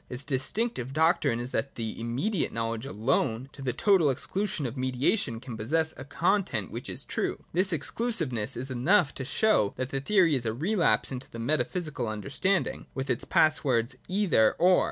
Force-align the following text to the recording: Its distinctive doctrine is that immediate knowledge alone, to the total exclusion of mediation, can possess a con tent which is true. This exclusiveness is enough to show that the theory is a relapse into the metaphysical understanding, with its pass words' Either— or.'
Its 0.09 0.23
distinctive 0.23 0.93
doctrine 0.93 1.39
is 1.39 1.51
that 1.51 1.73
immediate 1.77 2.51
knowledge 2.51 2.87
alone, 2.87 3.47
to 3.53 3.61
the 3.61 3.71
total 3.71 4.09
exclusion 4.09 4.65
of 4.65 4.75
mediation, 4.75 5.39
can 5.39 5.55
possess 5.55 5.93
a 5.95 6.03
con 6.03 6.43
tent 6.43 6.71
which 6.71 6.89
is 6.89 7.05
true. 7.05 7.43
This 7.53 7.71
exclusiveness 7.71 8.57
is 8.57 8.71
enough 8.71 9.13
to 9.13 9.23
show 9.23 9.75
that 9.77 9.89
the 9.89 10.01
theory 10.01 10.33
is 10.33 10.47
a 10.47 10.55
relapse 10.55 11.11
into 11.11 11.29
the 11.29 11.37
metaphysical 11.37 12.07
understanding, 12.07 12.87
with 12.95 13.11
its 13.11 13.25
pass 13.25 13.63
words' 13.63 13.93
Either— 14.23 14.53
or.' 14.59 14.79